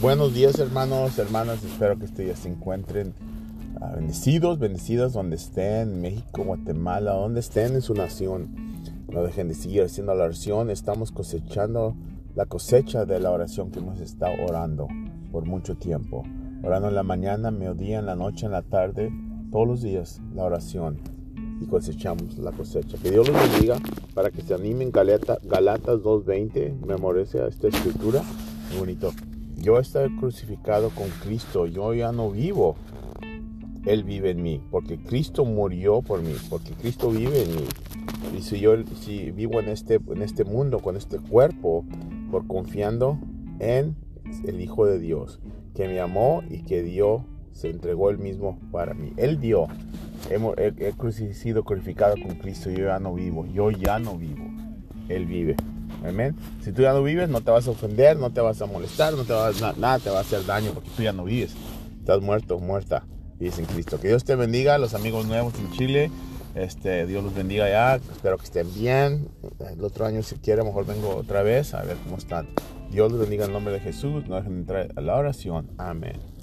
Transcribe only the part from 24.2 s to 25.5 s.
que se animen. Galatas